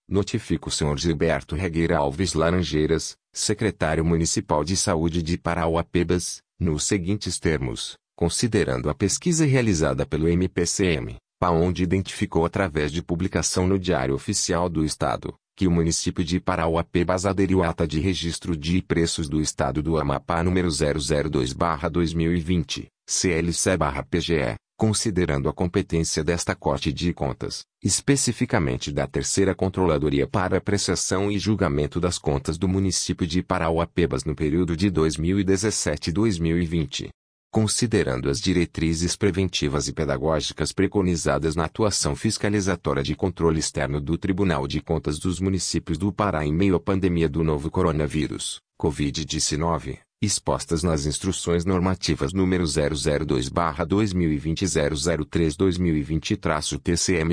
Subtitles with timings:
[0.09, 7.41] notifica o senhor Gilberto Regueira Alves Laranjeiras, secretário municipal de saúde de Parauapebas, nos seguintes
[7.41, 14.69] termos: considerando a pesquisa realizada pelo MPCM, onde identificou através de publicação no Diário Oficial
[14.69, 19.41] do Estado, que o município de Parauapebas aderiu à ata de registro de preços do
[19.41, 29.06] estado do Amapá número 002/2020, CLC-PGE, considerando a competência desta Corte de Contas, especificamente da
[29.06, 34.91] Terceira Controladoria para apreciação e julgamento das contas do município de Parauapebas no período de
[34.91, 37.06] 2017-2020.
[37.53, 44.66] Considerando as diretrizes preventivas e pedagógicas preconizadas na atuação fiscalizatória de controle externo do Tribunal
[44.66, 50.82] de Contas dos Municípios do Pará em meio à pandemia do novo coronavírus, Covid-19, expostas
[50.82, 56.37] nas instruções normativas número 002/2020 2020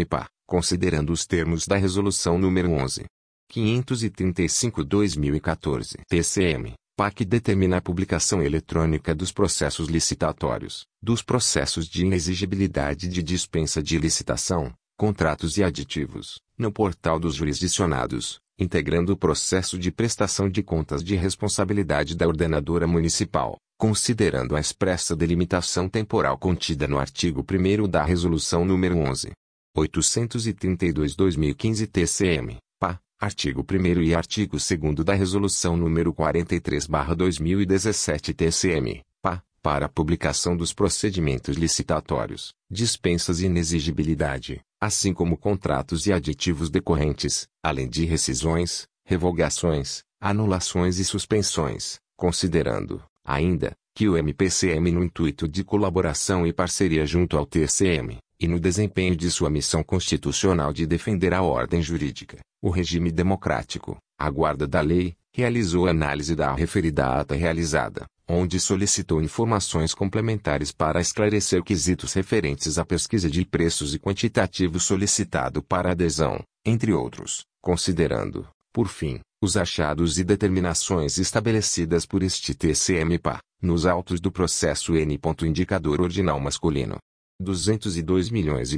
[0.10, 3.06] pa considerando os termos da resolução número 11
[3.54, 6.74] 535/2014 TCM.
[6.96, 13.98] PAC determina a publicação eletrônica dos processos licitatórios, dos processos de inexigibilidade de dispensa de
[13.98, 21.04] licitação, contratos e aditivos, no portal dos jurisdicionados, integrando o processo de prestação de contas
[21.04, 28.04] de responsabilidade da ordenadora municipal, considerando a expressa delimitação temporal contida no artigo 1 da
[28.04, 29.32] Resolução nº 11.
[29.76, 34.70] 832-2015 TCM, PA, artigo 1 e artigo 2
[35.04, 44.62] da Resolução nº 43-2017 TCM, PA, para a publicação dos procedimentos licitatórios, dispensas e inexigibilidade,
[44.84, 53.72] assim como contratos e aditivos decorrentes, além de rescisões, revogações, anulações e suspensões, considerando, ainda,
[53.96, 59.16] que o MPCM no intuito de colaboração e parceria junto ao TCM, e no desempenho
[59.16, 64.82] de sua missão constitucional de defender a ordem jurídica, o regime democrático, a guarda da
[64.82, 72.78] lei, realizou análise da referida ata realizada, onde solicitou informações complementares para esclarecer quesitos referentes
[72.78, 79.58] à pesquisa de preços e quantitativo solicitado para adesão, entre outros, considerando, por fim, os
[79.58, 85.20] achados e determinações estabelecidas por este TCMPA, nos autos do processo N.
[85.44, 86.98] Indicador Ordinal Masculino.
[87.42, 88.78] 202 milhões e